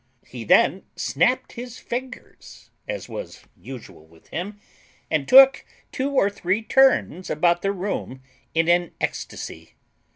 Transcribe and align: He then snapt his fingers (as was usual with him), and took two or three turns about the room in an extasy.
He 0.25 0.43
then 0.43 0.87
snapt 0.95 1.51
his 1.51 1.77
fingers 1.77 2.71
(as 2.87 3.07
was 3.07 3.43
usual 3.55 4.03
with 4.07 4.29
him), 4.29 4.59
and 5.11 5.27
took 5.27 5.63
two 5.91 6.09
or 6.09 6.27
three 6.27 6.63
turns 6.63 7.29
about 7.29 7.61
the 7.61 7.71
room 7.71 8.23
in 8.55 8.67
an 8.67 8.95
extasy. 8.99 9.75